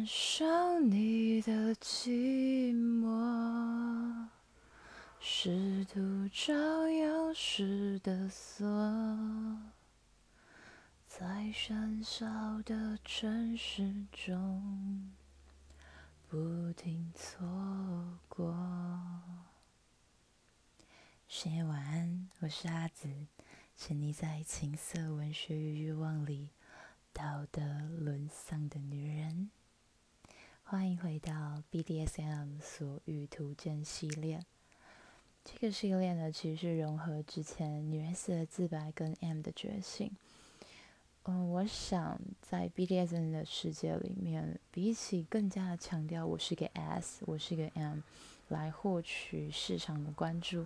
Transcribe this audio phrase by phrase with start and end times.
[0.00, 4.28] 感受你的寂寞，
[5.20, 6.00] 试图
[6.32, 6.54] 找
[6.86, 8.66] 钥匙的锁，
[11.06, 12.26] 在喧嚣
[12.62, 15.12] 的城市中
[16.30, 18.56] 不停错过。
[21.28, 23.06] 深夜晚安，我是阿紫，
[23.76, 26.48] 沉溺在情色文学与欲望里。
[27.12, 27.60] 道德
[27.98, 29.50] 沦丧的女人，
[30.70, 34.40] 欢迎回到 BDSM 所欲图鉴系列。
[35.44, 40.08] 这个系列呢，其实是融合之前女人 S 的自白跟 M 的觉醒。
[41.24, 47.98] 嗯，我想在 BDSM 的世界里面，比起更加强调我是个 S，我是个 M，
[48.50, 50.64] 来获取市场的关注，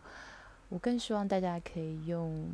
[0.69, 2.53] 我更希望大家可以用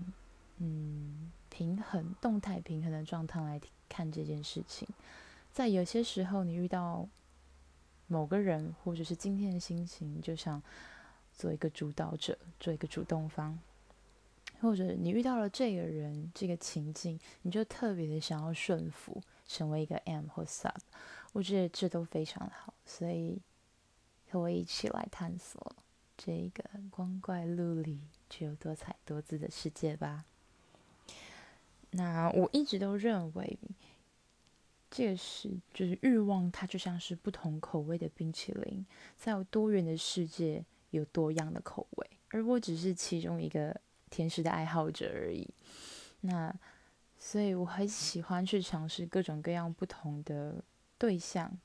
[0.59, 4.87] 嗯平衡、动态平衡的状态来看这件事情，
[5.51, 7.09] 在有些时候，你遇到
[8.11, 10.61] 某个人，或者是今天的心情，就想
[11.33, 13.57] 做一个主导者，做一个主动方，
[14.61, 20.75] 或者你遇到了这个人，这个情境，你就特别的想要顺服，成为一个 M 或 Sub，
[21.33, 23.39] 我觉得这都非常好，所以
[24.29, 25.77] 和我一起来探索
[26.17, 30.25] 这一个光怪陆离、具有多彩多姿的世界吧。
[31.93, 33.59] 那我一直都认为，
[34.91, 38.85] 这个是就是欲望，它就像是不同口味的冰淇淋，
[39.17, 43.75] 在有多元的世界有多样的口味，而我只是其中一个
[44.11, 45.49] 甜食的爱好者而已。
[46.23, 46.53] 那
[47.19, 50.63] 所以我很喜欢去尝试各种各样不同的
[50.99, 51.57] 对象、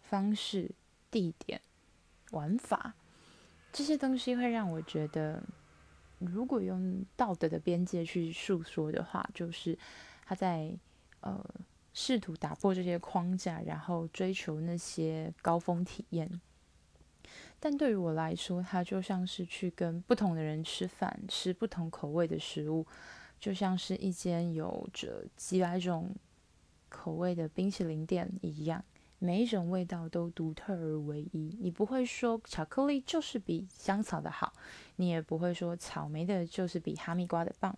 [0.00, 0.70] 方式、
[1.10, 1.60] 地点、
[2.32, 2.94] 玩法，
[3.72, 5.42] 这些东西会让我觉得。
[6.18, 9.78] 如果用道德的边界去诉说的话，就是
[10.24, 10.74] 他在
[11.20, 11.44] 呃
[11.98, 16.30] 试图打破这些框架，然后追求那些高峰体验。
[17.58, 22.86] 但对于我来说，它就像是去跟不同的人吃饭，吃不同口味的食物，
[23.40, 26.14] 就像是一间有着几百种
[26.90, 28.84] 口味的冰淇淋店一样。
[29.18, 34.52] 每一种味道都独特而唯一，你不会说巧克力就是比香草的好，
[34.96, 37.74] 你也不会说草莓的就是比哈密瓜的棒，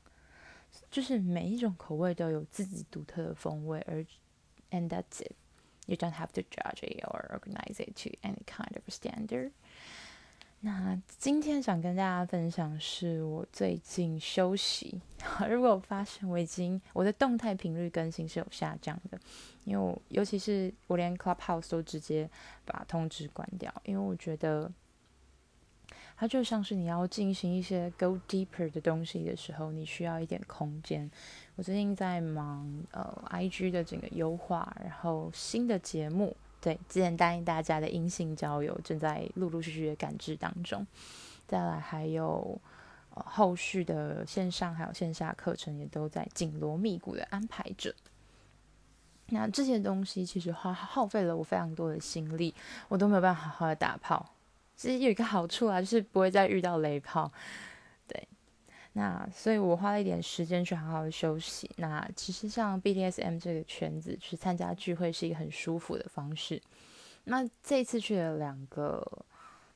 [0.91, 4.05] 就是每一种口味都有自己独特的风味，而
[4.71, 5.33] and that's it.
[5.87, 9.53] You don't have to judge it or organize it to any kind of standard.
[10.61, 15.01] 那今天想跟大家分享是我最近休息，
[15.49, 19.19] 如果发现我已经我的动态频率更新是有下降的，
[19.65, 22.29] 因为我尤其是我连 Clubhouse 都直接
[22.65, 24.71] 把通知关掉，因为我觉得
[26.19, 31.09] 它就像是你要进行一些 go deeper 的东西的时候，你需要一点空间。
[31.55, 36.37] 我最近在忙呃 IG 的整个优化，然后新的节目。
[36.61, 40.85] 对，之前答应大家的阴性交友正在陆陆续续的赶制当中，
[41.47, 42.61] 再来还有、
[43.15, 47.95] 呃、后续的线上还有线下课程也都在紧锣密鼓的安排着。
[49.27, 52.53] 那这些东西其实花耗费了我非常多的心力，
[52.89, 54.35] 我都没有办法好好的打炮。
[54.79, 57.31] 其实有一个好处啊，就是不会再遇到雷炮。
[58.07, 58.29] 对
[58.93, 61.69] 那所以，我花了一点时间去好好休息。
[61.79, 66.63] 那其实像 BDSM 这个圈子，去参加聚会是一个很舒服的方式。
[67.25, 69.05] 那这次去了两个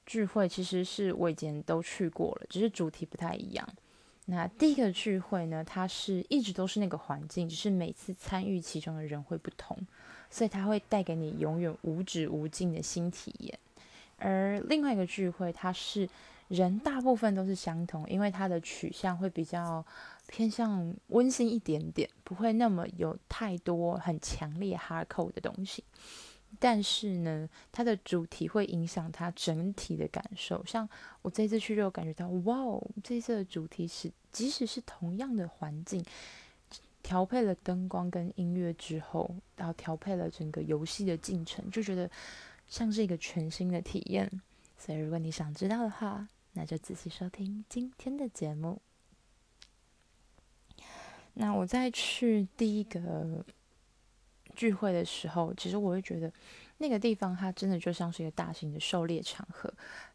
[0.07, 3.69] 聚会，其实是我以前都去过了，只是主题不太一样。
[4.27, 9.77] 那第一个聚会呢，它是一直都是那个环境，只是每次参与其中的人会不同，
[10.31, 13.59] 所以它会带给你永远无止无尽的新体验。
[14.22, 16.09] 而另外一个聚会，它是。
[16.49, 19.83] 人大部分都是相同，因为它的取向会比较
[20.27, 25.82] 偏向温馨一点点，不会那么有太多很强烈 hardcore 的东西。
[26.59, 30.62] 但是呢，它的主题会影响它整体的感受。
[30.66, 30.87] 像
[31.22, 36.05] 我这次去就感觉到，哇哦，这次的主题是，即使是同样的环境，
[37.03, 42.11] 调配了灯光跟音乐之后，然后调配了整个游戏的进程，就觉得
[42.73, 44.41] 像是一个全新的体验。
[44.79, 48.81] 所以，如果你想知道的话，那就仔细收听今天的节目。
[51.35, 53.45] 那我在去第一个
[54.57, 56.33] 聚会的时候，其实我会觉得
[56.79, 59.71] 那个地方它真的就像是一个大型的狩猎场合，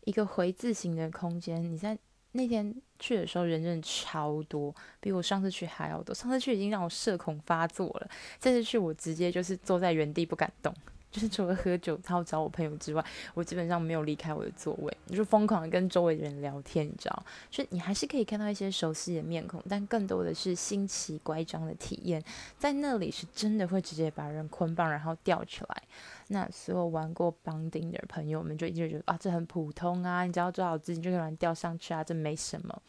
[0.05, 1.61] 一个回字形的空间。
[1.61, 1.95] 你在
[2.31, 6.13] 那天去的时候，人真的超多，比我上次去还要多。
[6.15, 8.09] 上次去已经让我社恐发作了，
[8.39, 10.73] 这次去我直接就是坐在原地不敢动。
[11.09, 17.23] 就是除了喝酒，然后找我朋友之外，我基本上没有离开我的座位，就疯狂的跟周围的人聊天，你知道？
[17.49, 22.23] 就你还是可以看到一些熟悉的面孔，但更多的是新奇乖张的体验。
[22.57, 25.83] 在那里是真的会直接把人捆绑，然后吊起来。
[26.27, 32.81] 那所有玩过 bonding 的朋友们就一直觉得啊，这很普通啊，你只要做好自己就可以把人吊上去啊，这没什么。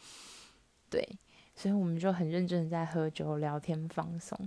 [0.89, 1.07] 对，
[1.55, 4.37] 所以我们就很认真的在喝酒、聊天、放松。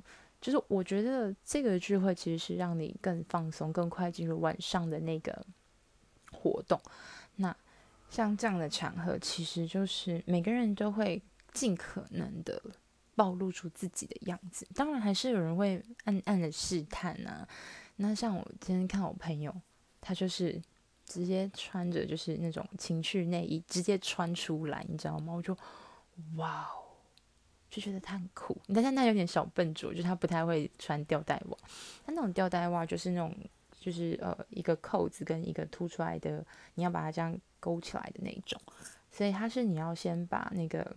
[0.42, 5.46] 就是我觉得这个聚会其实是让你更放松、更快进入晚上的那个
[6.32, 6.78] 活动。
[7.36, 7.56] 那
[8.10, 11.22] 像这样的场合，其实就是每个人都会
[11.52, 12.60] 尽可能的
[13.14, 14.66] 暴露出自己的样子。
[14.74, 17.48] 当然，还是有人会暗暗的试探啊。
[17.96, 19.54] 那像我今天看我朋友，
[20.00, 20.60] 他就是
[21.06, 25.32] 直接穿着就是那种情趣内衣，直接穿出来，你知道吗？
[25.34, 25.56] 我就
[26.34, 26.81] 哇哦。
[27.72, 31.56] 就觉得他很酷，但是他有点小笨拙，就是他不太会穿吊带袜。
[32.04, 33.34] 他那种吊带袜就是那种，
[33.80, 38.60] 就是呃一个扣子跟一个凸出来的，你要把它这样勾起来的那种。
[39.10, 40.94] 所以它是你要先把那个，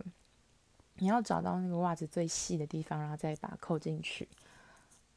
[0.96, 4.28] 你要找到那个袜子最细的地方，然后再把它扣进去。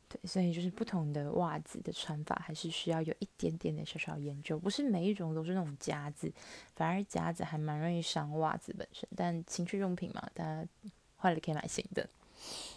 [0.08, 4.58] 对，所以就是不同的袜子的穿法，还是需要有一点点的小小研究。
[4.58, 6.32] 不是每一种都是那种夹子，
[6.74, 9.08] 反而夹子还蛮容易伤袜子本身。
[9.14, 10.66] 但情趣用品嘛，大家。
[11.20, 12.10] 坏了可以买新的，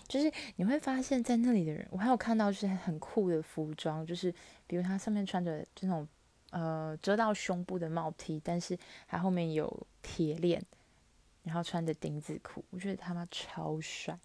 [0.09, 4.35] 就是你会发现在那里的人，我还有看到就是很酷的服装，就是
[4.67, 6.07] 比如他上面穿着这种
[6.51, 10.63] 呃遮到胸部的帽 T，但是他后面有铁链，
[11.45, 14.19] 然后穿着丁字裤，我觉得他妈超帅。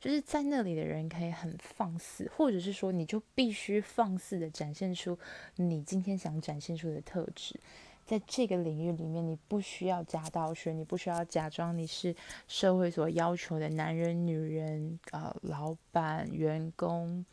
[0.00, 5.18] 就是在那里的人可以很放肆，或者是说你就必须放肆的展现出
[5.56, 7.58] 你今天想展现出的特质。
[8.06, 12.14] 在这个领域里面，你不需要假道学，你不需要假装你是
[12.46, 17.24] 社会所要求的男人、女人、呃，老板、员工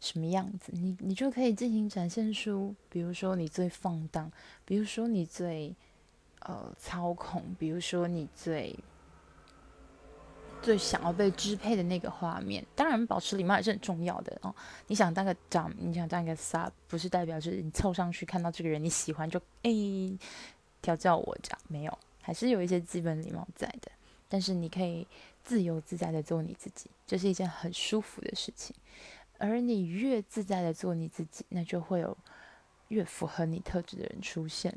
[0.00, 4.30] 什么样子，你你就可以进行展现出，比如说你最放荡，
[4.64, 5.74] 比如说你最
[6.40, 8.76] 呃操控，比如说你最。
[10.62, 14.54] 最想要被支配的那个画面，当然保持礼貌也是很重要的哦。
[14.86, 19.70] 你想当个长，你想当个傻不是代表就是你凑上去看到这个人你喜欢就哎
[20.80, 23.90] 调教我这样，没有，还是有一些基本礼貌在的。
[24.28, 25.06] 但是你可以
[25.42, 28.74] 自由自在的做你自己，这是一件很舒服的事情。
[29.38, 32.16] 而你越自在的做你自己，那就会有
[32.88, 34.72] 越符合你特质的人出现。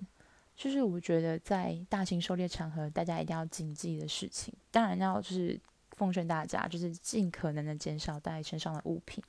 [0.56, 5.60] 就是我觉得在大型狩猎场合，大家一定要谨记的事情，当然要就是。
[5.96, 9.24] 奉劝大家，就是尽可能的减少带身上的物品，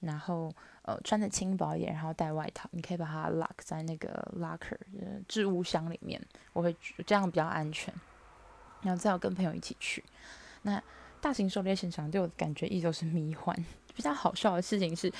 [0.00, 4.76] 然后呃穿的轻薄一点，然后带外套，你可以把它 lock 在那个 locker
[5.26, 6.20] 置物箱里面，
[6.52, 7.92] 我会这样比较安全。
[8.82, 10.04] 然后再要跟朋友一起去，
[10.62, 10.80] 那
[11.20, 13.56] 大型狩猎现场对我的感觉一直都是迷幻。
[13.96, 15.10] 比较好笑的事情是，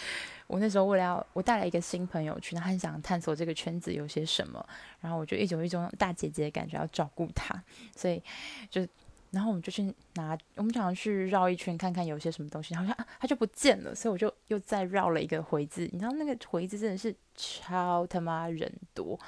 [0.47, 4.65] 我那时候为了要我带了一个新朋友去，他很想探索这个圈子有些什么，
[5.01, 7.61] 然后我就一种一种大姐姐的感觉要照顾他，
[7.97, 8.23] 所以
[8.71, 8.87] 就。
[9.31, 9.83] 然后我们就去
[10.15, 15.89] 拿，我们想要去绕一圈看看有些什么东西，好像啊，它就不见了，所以我就又再绕了一个回字。
[15.93, 19.19] 你知道那个回字真的是超他妈人多，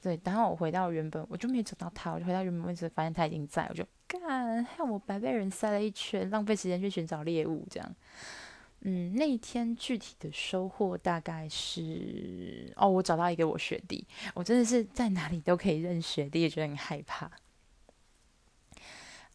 [0.00, 0.20] 对。
[0.22, 7.94] 然后我回到原本，我就没有找到他，我就回到原本位置，发现他已经在，我就干，害我白被人塞了一圈，浪费时间去寻找猎物，这样。
[8.82, 17.28] 嗯，那一天具体的收获大概是，哦，我找到一个我学弟，我真的是在哪里都可以认学弟，也觉得很害怕。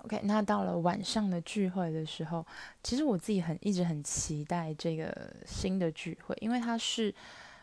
[0.04, 2.46] OK，那到了晚上的聚会的时候，
[2.84, 7.16] 其实我自己很一直很期待这个新的聚会，因为他是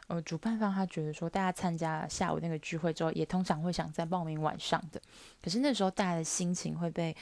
[0.06, 4.98] 呃主办方，他觉得说大家参加下午那个聚会之后，也通常会想再报名晚上的，
[5.42, 7.14] 可是那时候大家的心情会被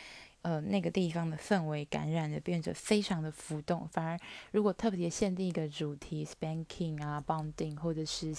[0.42, 3.88] 呃那个地方的氛围感染的，变得非常的浮动。
[3.88, 4.16] 反而
[4.52, 8.32] 如果特别限定一个主题，spanking 啊，bonding 或者是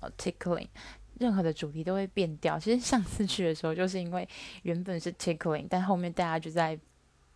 [0.00, 0.68] 呃 tickling。
[1.20, 2.58] 任何的主题都会变调。
[2.58, 4.28] 其实上次去的时候，就是因为
[4.62, 6.76] 原本是 tickling，但后面大家就在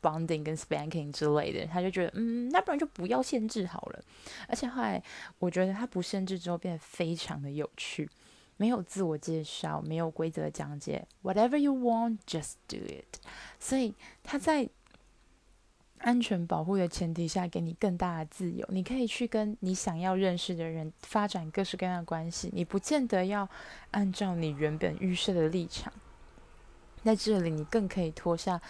[0.03, 4.03] bonding 跟 spanking 之类的，他就觉得，嗯，那不然就不要限制好了。
[4.49, 5.01] 而且后来
[5.39, 8.09] 我觉得他不限制之后，变得非常的有趣，
[8.57, 13.21] 没有自我介绍，没有规则讲解，whatever you want, just do it。
[13.61, 14.69] 所以他在。
[16.05, 18.67] 安全保护的前提下，给你更大的自由。
[18.71, 22.51] 你可以去跟你想要认识的人发展各式各样的关系。
[22.53, 23.49] 你不见得要
[23.91, 25.91] 按照你原本预设的立场。
[27.03, 28.61] 在这里，你更可以脱下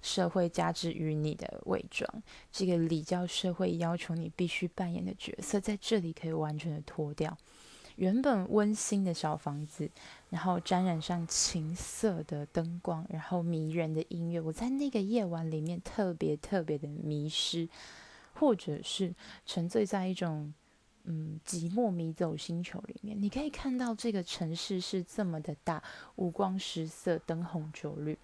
[0.00, 2.10] 社会加之于你的伪装。
[2.50, 7.36] 这个礼教社会要求你必须扮演的角色，在这里可以完全的脱掉。
[7.98, 9.90] 原本温馨的小房子，
[10.30, 14.40] 然后沾染上情色的灯光，然后迷人的音乐。
[14.40, 17.68] 我在那个夜晚里面特别特别的迷失，
[18.34, 19.12] 或者是
[19.44, 20.54] 沉醉在一种
[21.02, 25.82] 嗯寂寞迷走星球里面，你可以看到这个城市是这么的大，
[26.14, 28.16] 五光十色，灯红酒绿，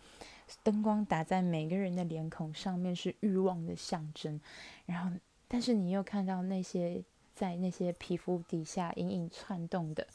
[0.62, 4.40] 灯光打在每个人的脸孔上面是欲望的象征。
[4.86, 7.02] 然后，但是你又看到那些
[7.34, 10.06] 在那些皮肤底下隐隐窜动的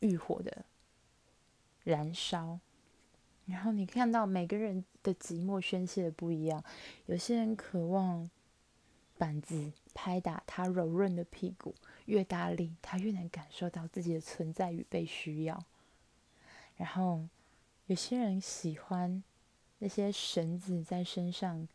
[0.00, 0.64] 欲火的
[1.84, 2.60] 燃烧。
[3.46, 6.62] 然后你看到每个人的寂寞宣泄的不一样，
[7.06, 8.30] 有些人渴望
[9.18, 11.74] 板子拍打他柔润的屁股，
[12.06, 15.64] 越大力他越能感受到自己的存在与被需要。
[16.76, 17.26] 然后
[17.86, 19.22] 有些人喜欢
[19.78, 21.66] 那些绳子在身上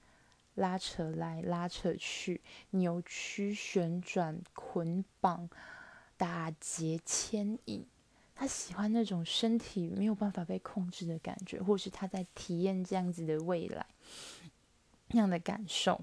[0.58, 5.50] 拉扯来拉扯去，扭曲旋转捆绑
[6.18, 7.86] 打结牵引。
[8.36, 13.86] 他喜欢那种身体没有办法被控制的感觉，或是他在体验这样子的未来
[15.08, 16.00] 那样的感受。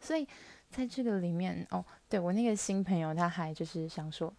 [0.00, 0.26] 所以
[0.70, 4.32] 在这个里面，哦，对，我那个新朋友，他还就是想说，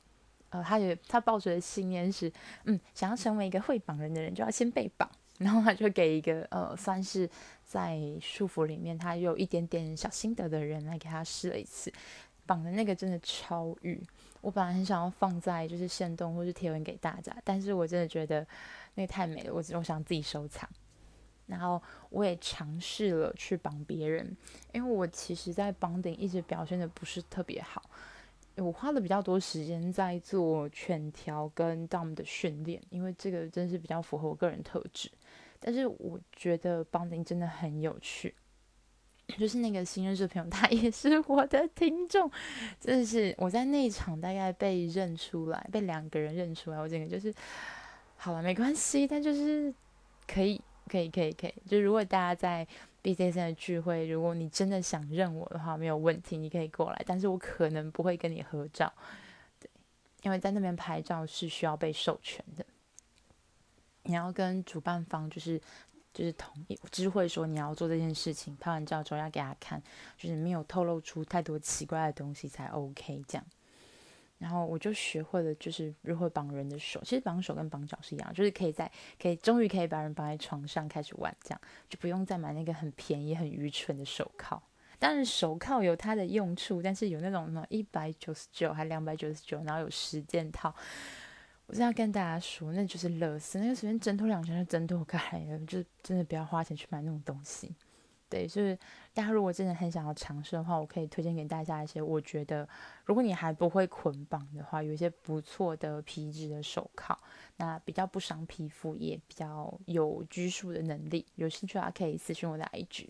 [0.50, 2.32] 呃，他有他抱着的信念是，
[2.66, 5.10] 嗯，想要成为一个会绑人的人，就要先被绑。
[5.42, 7.28] 然后他就给一个呃，算是
[7.66, 11.92] 在束缚里面他有一点点小心得的人来给他试了一次，
[12.46, 14.00] 绑的那个真的超欲。
[14.42, 18.46] 我本来很想要放在就是线动或是贴文给大家，但是我真的觉得
[18.96, 20.70] 那个太美了，我我想自己收藏。
[21.48, 24.38] 然后我也尝试了去绑别人，
[24.74, 27.90] 因为我其实在绑顶一直表现的不是特别好，
[28.56, 35.12] 我花了比较多时间在做犬条跟 Dom 的训练，因为这个真是比较符合我个人特质。
[35.62, 38.36] 但是我觉得邦丁真的很有趣。
[39.38, 42.30] 就是那个新认识的朋友， 他也是我的听众，
[42.82, 47.34] 真的是我在那一场大概被认出来，被两个人认出来，我整个就是
[48.18, 49.74] 好了，没关系，但就是
[50.28, 51.54] 可以，可以，可以，可以。
[51.66, 52.68] 就如果大家在
[53.02, 58.92] BCC 的聚会，如果你真的想认我的话，没有问题，你可以过来，但是我可能不会跟你合照，
[59.62, 59.70] 对，
[60.24, 62.66] 因为在那边拍照是需要被授权的，
[64.04, 65.62] 你要跟主办方就是。
[66.14, 69.82] 就是同意，知会说你要做这件事情，拍完照之后要给他看，
[70.18, 73.46] 就是没有透露出太多奇怪的东西才 OK 这样。
[74.38, 77.00] 然后我就学会了，就是如何绑人的手。
[77.06, 78.92] 其实绑手跟绑脚是一样，就是可以在
[79.22, 84.62] 可以终于可以把人绑在床上开始玩，这样就不用再买那个很便宜、很愚蠢的手铐。
[85.00, 90.76] 当然手铐有它的用处，但是有那种什么一百九十九还两百九十九，然后有十件套。
[91.72, 97.74] 我是要跟大家说，那就是乐死，那个随便挣脱两下就挣脱开了，就真的不要花钱去买那种东西。
[98.28, 98.78] 对，就是
[99.14, 102.02] 大家如果真的很想要尝试的话，我可以推荐给大家一些。
[102.02, 102.68] 我觉得，
[103.06, 107.18] 如果你还不会捆绑的话，有一些不错的皮质的手铐，
[107.56, 111.26] 那比较不伤皮肤，也比较有拘束的能力。
[111.36, 113.08] 有兴趣的话，可以私信我的 IG。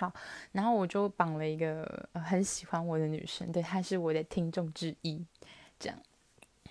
[0.00, 0.12] 好，
[0.50, 5.24] 然后我就绑了一个很喜欢我的女生，对，她是我的听众之一，
[5.78, 5.96] 这样。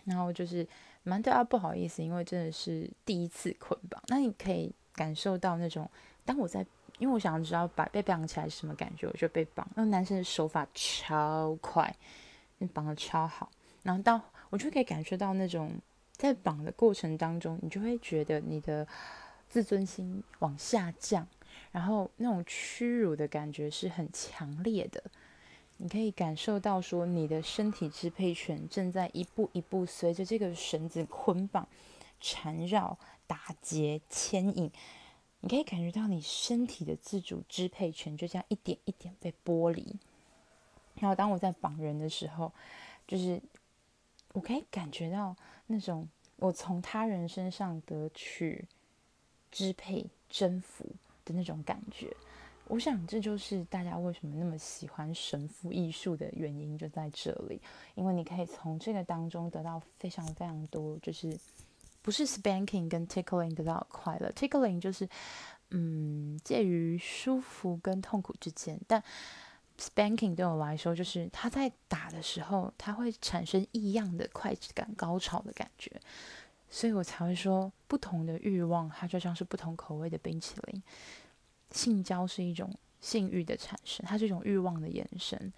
[0.06, 0.68] 然后就是
[1.04, 4.02] 蛮对他不好意思，因为真的是第一次捆绑。
[4.08, 5.90] 那你可以感受到那种，
[6.26, 6.66] 当我在，
[7.00, 9.68] 因为我想要知道把被绑起来是什么感觉，我就被绑。
[9.76, 11.96] 那男生的手法超快，
[12.74, 13.50] 绑得超好。
[13.84, 15.72] 然后到我就可以感受到那种
[16.12, 18.88] 在绑的过程当中，你就会觉得你的
[19.50, 21.28] 自尊心往下降，
[21.72, 25.04] 然后那种屈辱的感觉是很强烈的。
[25.84, 31.68] 你可以感受到，说你的身体支配权正在一步一步随着这个绳子捆绑、
[32.20, 34.72] 缠绕、打结、牵引。
[35.40, 39.96] 你可以感觉到你身体的自主支配权就这样一点一点被剥离。
[41.00, 42.54] 然后当我在绑人的时候，
[43.08, 43.42] 就是
[44.34, 45.36] 我可以感觉到
[45.66, 48.68] 那种我从他人身上得取
[49.50, 50.86] 支配、征服
[51.26, 52.16] 的那种感觉。
[52.72, 57.62] 我想这就是大家为什么那么喜欢神父艺术的原因，就在这里，
[57.96, 61.38] 因为你可以从这个当中得到非常非常多，就是
[62.02, 65.06] 不是 spanking 跟 tickling 得到快乐，tickling 就是
[65.72, 69.04] 嗯介于舒服跟痛苦之间，但
[69.78, 75.92] spanking 对我来说就是他在打的时候，他会产生异样的快感、高潮的感觉，
[76.70, 80.82] 所以我才会说不同的欲望，它就像是不同口味的冰淇淋。
[81.72, 85.52] 性交是一种性欲的产生，它是一种欲望的延伸。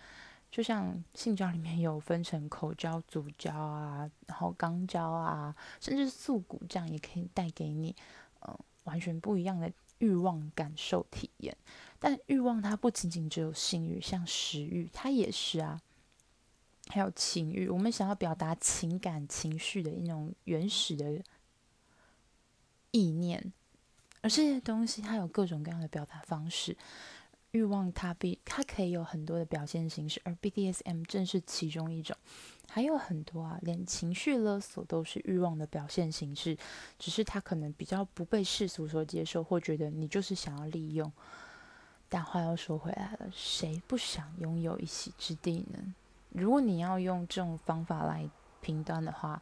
[0.51, 7.95] 就像性交里面有分成口交、足交啊，然后肛交啊，甚至素骨这样，也可以带给你
[8.39, 11.57] 呃完全不一样的欲望感受体验。
[11.97, 15.81] 但欲望它不仅仅只有性欲，像食欲它也是啊，
[16.89, 17.67] 还有情欲。
[17.67, 21.19] 我们想要表达情感情绪的一种原始的
[22.91, 23.51] 意念。
[24.23, 26.75] 而这些东西，它有各种各样的表达方式。
[27.51, 32.17] 欲望它必它可以有很多的表现形式，而 BDSM 正是其中一种。
[32.67, 36.57] 还有很多啊，连情绪勒索都是欲望的表现形式，
[36.97, 41.11] 只是它可能比较不被世俗所接受，或觉得你就是想要利用。
[42.09, 45.93] 但话又说回来了，谁不想拥有一席之地呢？
[46.29, 48.27] 如果你要用这种方法来
[48.61, 49.39] 评断的话，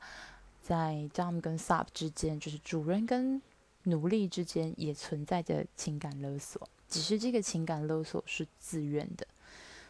[0.62, 3.42] 在 Dom 跟 Sub 之间，就是主人跟
[3.84, 6.68] 奴隶之间，也存在着情感勒索。
[6.88, 9.26] 只是这个情感勒索是自愿的，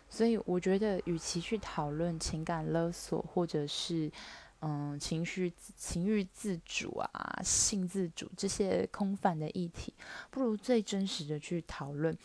[0.07, 4.11] 所以我觉得，与其去讨论情感勒索，或者是
[4.59, 9.93] 嗯情绪、情欲自主啊、性自主这些空泛的议题，
[10.29, 12.15] 不如最真实的去讨论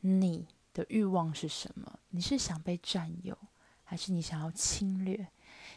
[0.00, 1.98] 你的欲望是什么？
[2.08, 3.36] 你是想被占有，
[3.84, 5.28] 还是你想要侵略？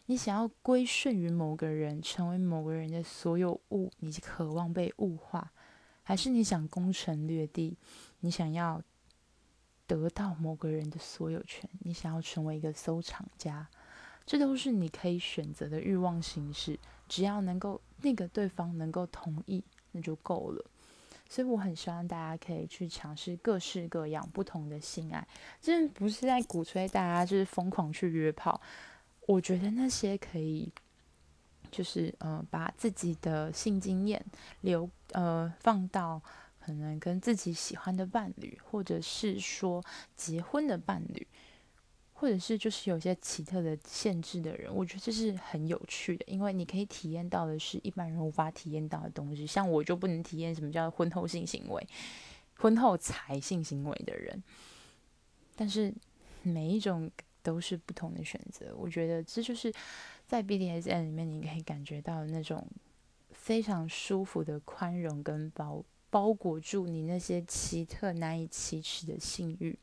[0.10, 3.92] 你想要归顺于某个人，成为某个人的所有物？
[4.00, 5.52] 你渴望被物化，
[6.02, 7.78] 还是你想攻城略地？
[8.22, 8.82] 你想要
[9.86, 13.68] 得到某个人的所有权，你想要成为一个收藏家，
[14.26, 16.80] 这都是你可以选择的欲望形式。
[17.08, 20.66] 只要能够那个对方能够同意，那就够了。
[21.30, 25.28] 所以我很希望大家可以去尝试各式各样不同的性爱，
[25.62, 28.60] 这不是在鼓吹大家就是疯狂去约炮。
[29.30, 30.72] 我觉得那些可以，
[31.70, 34.26] 就是呃，把自己的性经验
[34.62, 36.22] 留呃放到。
[36.62, 39.84] 可能跟自己喜欢的伴侣，或者是说
[40.16, 41.26] 结婚的伴侣，
[42.14, 49.48] 或者是就是有些奇特的限制的人，我觉得这是很有趣的，因为你可以体验到的是一般人无法体验到的东西。
[49.48, 51.88] 像我就不能体验什么叫婚后性行为，
[52.58, 54.44] 婚后才性行为的人，
[55.56, 55.92] 但是
[56.44, 57.10] 每一种
[57.44, 58.76] 都是不同的选择。
[58.76, 59.74] 我觉得这就是
[60.28, 62.68] 在 BDSM 里面你可以感觉到那种
[63.32, 65.84] 非常舒服的宽容跟包。
[66.12, 69.78] 包裹住你那些奇特难以启齿的性欲，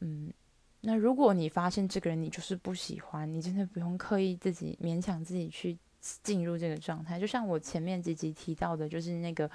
[0.00, 0.32] 嗯，
[0.80, 5.76] 那如果你发现这个人你就是不喜欢，你真的不用刻意自己勉强自己去
[6.22, 7.20] 进入这个状态。
[7.20, 9.50] 就像我前面几集提到的，就是那个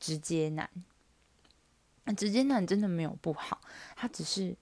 [0.00, 0.68] 直接男，
[2.02, 3.60] 那直接男真的没有不好，
[3.94, 4.56] 他只是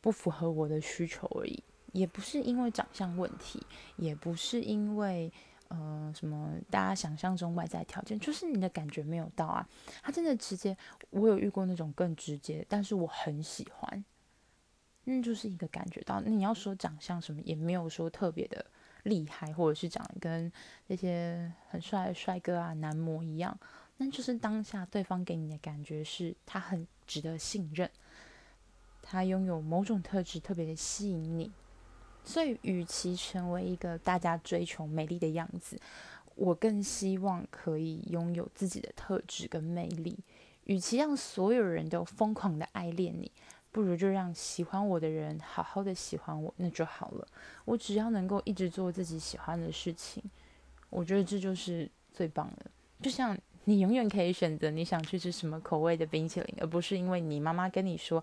[0.00, 1.62] 不符合我的需求而已，
[1.92, 3.64] 也不是因为长相问题，
[3.96, 5.32] 也不是因为。
[5.70, 6.50] 呃，什么？
[6.70, 9.68] 大家想象中外在条件，就是你的感觉没有到啊。
[10.02, 10.74] 他真的直接，
[11.10, 14.04] 我有遇过那种更直接，但是我很喜欢。
[15.04, 16.22] 嗯，就是一个感觉到。
[16.22, 18.64] 那你要说长相什么，也没有说特别的
[19.02, 20.50] 厉害，或者是长得跟
[20.86, 23.54] 那些很帅的帅哥啊、男模一样。
[23.98, 27.90] 那就是当下对方给你的感觉是，他很值得信任，
[29.10, 31.50] 他拥有某种特质，特别的吸引你。
[32.22, 35.80] 所以，与其成为一个大家追求美丽的样子，
[36.34, 40.18] 我更希望可以拥有自己的特质跟魅力。
[40.64, 43.32] 与其让所有人都疯狂的爱恋你，
[43.72, 47.26] 不如就让喜欢我的人好好的喜欢我，那就好了。
[47.64, 50.22] 我只要能够一直做自己喜欢的事情，
[50.90, 52.70] 我觉得这就是最棒的。
[53.00, 58.22] 就像你永远可以选择你想去吃什么口味的冰淇淋，而不是因为你妈妈跟你说。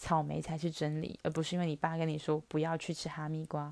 [0.00, 3.70] 草莓才是真理，而不是因为你爸跟你说不要去吃哈密瓜，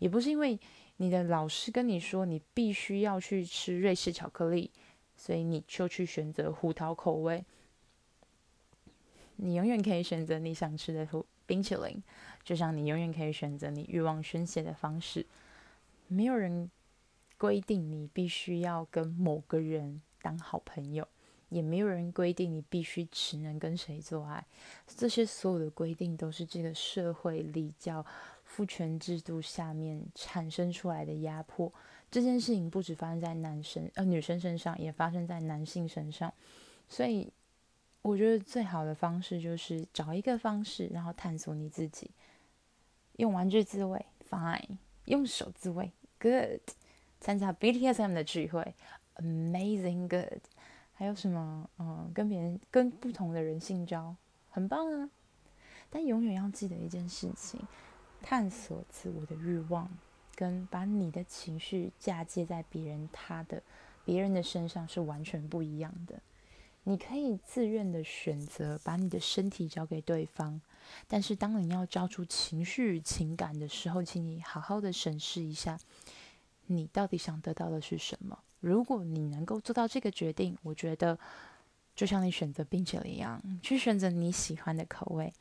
[0.00, 0.58] 也不是因为
[0.96, 4.72] 你的老师跟你说你必须要去吃瑞士巧克力，
[5.16, 7.44] 所以你就去选择胡桃口味。
[9.36, 11.08] 你永远可以选择你想吃的
[11.46, 12.02] 冰淇淋，
[12.42, 15.24] 就像你永远可以选择你欲望宣泄的方式。
[16.08, 16.68] 没有人
[17.38, 21.06] 规定你必须要跟某个人当好朋友。
[21.48, 24.44] 也没有人规定你必须只能跟谁做爱，
[24.86, 28.04] 这些所有的规定都是这个社会礼教
[28.44, 31.72] 父权制度下面产生出来的压迫。
[32.10, 36.32] 这件事情不只发生在男生呃女生身上，也发生在男性身上。
[36.88, 37.30] 所以
[38.00, 42.10] 我觉得最好的方式就是找一个方式，然后探索你自己。
[43.16, 46.60] 用玩具自慰，fine；用手自慰，good；
[47.20, 48.74] 参加 BTSM 的聚会
[49.16, 50.40] ，amazing good。
[50.98, 51.70] 还有什么？
[51.78, 54.16] 嗯，跟别人、跟不同的人性交，
[54.50, 55.08] 很棒啊！
[55.88, 57.60] 但永远要记得一件事情：
[58.20, 59.88] 探索自我的欲望，
[60.34, 63.62] 跟把你的情绪嫁接在别人、他的、
[64.04, 66.20] 别人的身上是完全不一样的。
[66.82, 70.60] 你可以自愿的选择把你的身体交给对方，
[71.06, 75.78] 但是当你要交出情绪情感的时候，请你好好的审视一下，
[76.68, 78.38] 你到底想得到的是什么。
[78.60, 81.18] 如果你能够做到这个决定，我觉得
[81.94, 85.32] 就像你选择冰淇淋一样，去选择你喜欢的口味。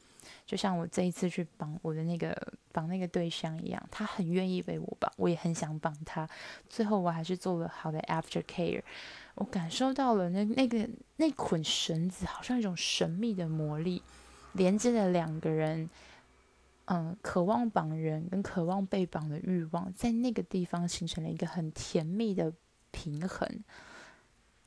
[0.46, 2.36] 就像我这一次去绑我的那个
[2.74, 6.28] 绑那个对象一样，他很愿意被我绑，我也很想绑他。
[6.68, 8.82] 最后我还是做了好的 after care，
[9.36, 14.04] 我感受到了那那个那捆绳子好像一种神秘的魔力，
[14.54, 15.90] 连接了两个人，
[16.90, 22.54] 嗯，渴望绑人跟渴望被绑的欲望，在那个地方形成了一个很甜蜜的
[22.92, 23.64] 平衡。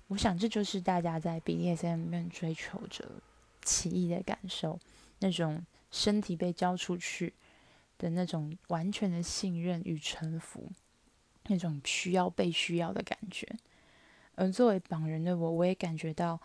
[0.08, 3.08] 我想这就是大家在 BDSM 里面追求着
[3.62, 4.78] 奇异的感受，
[5.20, 7.32] 那种身体被交出去
[7.96, 10.70] 的那种完全的信任与臣服，
[11.46, 13.48] 那种需要被需要的感觉。
[14.34, 16.38] 而作为绑人的我，我也感觉到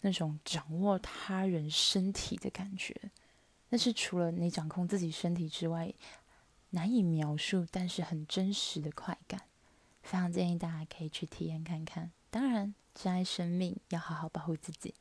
[0.00, 2.94] 那种掌握他人身体的感觉，
[3.70, 5.92] 那是除了你掌控自己身体之外，
[6.70, 9.42] 难以描述，但是很真实的快感。
[10.02, 12.10] 非常建议大家可以去体验看看。
[12.30, 14.94] 当然，珍爱生命，要好好保护自己。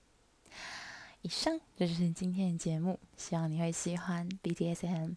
[1.22, 5.16] 以上就是今天的节目，希望你会喜欢 BDSM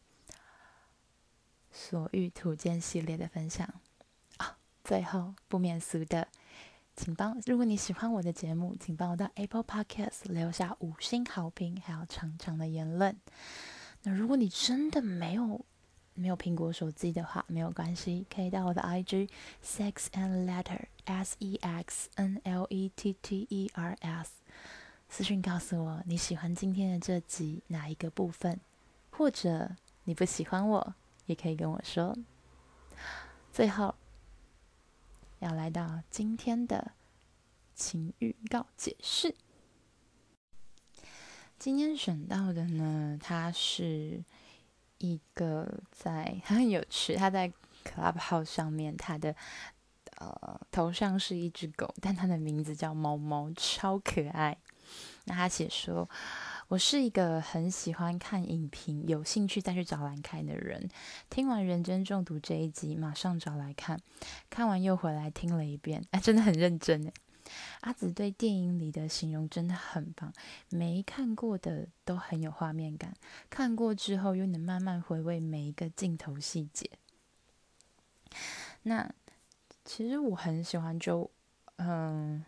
[1.72, 3.68] 所欲图鉴系列的分享。
[4.38, 6.28] 啊，最后不免俗的。
[7.00, 13.16] 请帮，如果你喜欢我的节目，请帮我到 Apple Podcast 留下五星好评，还有长长的言论。
[14.02, 15.64] 那如果你真的没有
[16.12, 19.30] 没有苹果手机的话，没有关系，可以到我的 IG
[19.64, 24.32] Sex and Letter S E X N L E T T E R S
[25.08, 28.60] 私讯告诉我你喜欢今天的这集哪一个部分，
[29.08, 29.70] 或者
[30.04, 32.14] 你不喜欢我，也可以跟我说。
[33.50, 33.94] 最后。
[35.40, 36.92] 要来到今天的
[37.74, 39.34] 情欲告解释。
[41.58, 44.22] 今天选到的呢，它是
[44.98, 47.52] 一个在很有趣，他在
[47.84, 49.34] Clubhouse 上面，他的
[50.18, 54.56] 呃头像是一只狗，但他的名字叫猫猫，超可爱。
[55.24, 56.08] 那他写说。
[56.70, 60.88] 我是一个很喜欢看影评、有兴趣再去找来看的人。
[61.28, 64.00] 听完《人间中毒》这一集，马上找来看，
[64.48, 67.12] 看完又回来听了一遍，哎，真的很认真哎。
[67.80, 70.32] 阿紫对电影里的形容真的很棒，
[70.68, 73.12] 没看过的都很有画面感，
[73.50, 76.88] 看过之后又能慢慢回味每一个镜头细节。
[78.84, 79.12] 那
[79.84, 81.28] 其实我很喜欢，就
[81.78, 82.44] 嗯。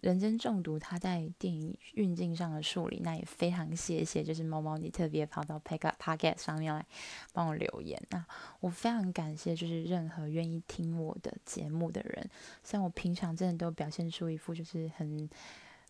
[0.00, 6.86] 人间中毒，他在电影运镜上的处理，那也非常谢谢，就是猫猫你特别跑到 p a c k p o c k e t 上面来
[7.32, 8.24] 帮我留言，那
[8.60, 12.30] 我非常感谢，就是任何愿意听我的节目的人，
[12.62, 15.28] 虽然我平常真的都表现出一副就是很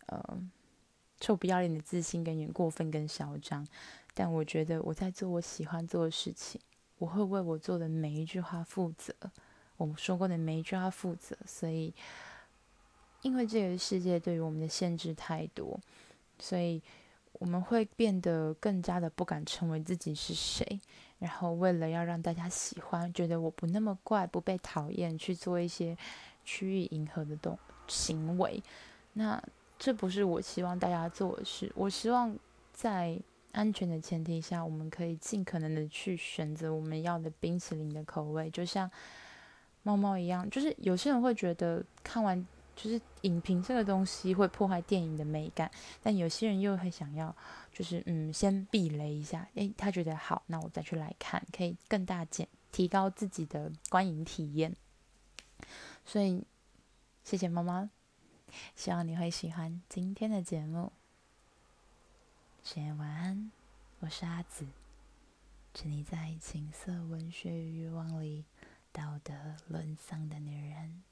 [0.07, 0.41] 呃
[1.19, 3.63] 臭不要脸的自信，跟过分跟嚣张，
[4.15, 6.59] 但我觉得我在做我喜欢做的事情，
[6.97, 9.13] 我会为我做的每一句话负责，
[9.77, 11.93] 我说过的每一句话负责，所以。
[13.21, 15.79] 因为这个世界对于我们的限制太多，
[16.39, 16.81] 所以
[17.33, 20.79] 我们会变得更加的不敢成为自己是谁。
[21.19, 25.97] 然后为了要让大家喜欢，觉得我不那么怪，不被讨厌，去做一些
[26.45, 28.63] 趋于迎合的动行为。
[29.13, 29.43] 那
[29.77, 31.69] 这不是我希望大家做的事。
[31.75, 32.33] 我希望
[32.71, 33.19] 在
[33.51, 38.89] 安全的前提下，我们可以尽可能的去选择我们要的冰淇淋的口味，就像
[39.83, 40.49] 猫猫一样。
[40.49, 42.47] 就是有些人会觉得看完。
[42.81, 45.69] 就是影评这个东西会破坏电影的美感，
[46.01, 47.35] 但有些人又会想要，
[47.73, 54.73] 就是嗯，先避雷一下，诶，他觉得好，那我再去来看，可以更大减提高自己的观影体验。
[56.05, 56.45] 所以，
[57.25, 57.89] 谢谢妈妈，
[58.77, 60.93] 希望你会喜欢今天的节目。
[62.63, 63.51] 深夜晚安，
[63.99, 64.65] 我是阿紫，
[65.73, 68.45] 沉溺在情色文学欲望里，
[68.93, 69.33] 道德
[69.67, 71.08] 沦丧的女人。